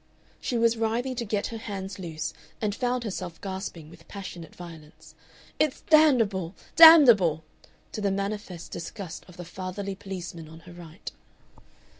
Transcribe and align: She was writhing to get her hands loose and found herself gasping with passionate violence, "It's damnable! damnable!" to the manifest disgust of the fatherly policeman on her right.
She 0.39 0.57
was 0.57 0.77
writhing 0.77 1.13
to 1.17 1.25
get 1.25 1.45
her 1.53 1.59
hands 1.59 1.99
loose 1.99 2.33
and 2.59 2.73
found 2.73 3.03
herself 3.03 3.39
gasping 3.39 3.87
with 3.91 4.07
passionate 4.07 4.55
violence, 4.55 5.13
"It's 5.59 5.81
damnable! 5.81 6.55
damnable!" 6.75 7.43
to 7.91 8.01
the 8.01 8.09
manifest 8.09 8.71
disgust 8.71 9.23
of 9.27 9.37
the 9.37 9.45
fatherly 9.45 9.93
policeman 9.93 10.49
on 10.49 10.61
her 10.61 10.73
right. 10.73 11.11